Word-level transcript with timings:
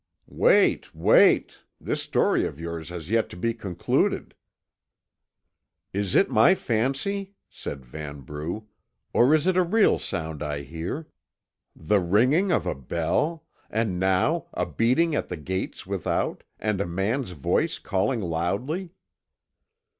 "Wait 0.25 0.95
wait. 0.95 1.63
This 1.79 2.01
story 2.01 2.43
of 2.43 2.59
yours 2.59 2.89
has 2.89 3.11
yet 3.11 3.29
to 3.29 3.37
be 3.37 3.53
concluded." 3.53 4.33
"Is 5.93 6.15
it 6.15 6.27
my 6.27 6.55
fancy," 6.55 7.35
said 7.51 7.85
Vanbrugh, 7.85 8.65
"or 9.13 9.35
is 9.35 9.45
it 9.45 9.55
a 9.57 9.61
real 9.61 9.99
sound 9.99 10.41
I 10.41 10.63
hear? 10.63 11.07
The 11.75 11.99
ringing 11.99 12.51
of 12.51 12.65
a 12.65 12.73
bell 12.73 13.45
and 13.69 13.99
now, 13.99 14.47
a 14.55 14.65
beating 14.65 15.13
at 15.13 15.29
the 15.29 15.37
gates 15.37 15.85
without, 15.85 16.41
and 16.57 16.81
a 16.81 16.87
man's 16.87 17.33
voice 17.33 17.77
calling 17.77 18.21
loudly?" 18.21 18.89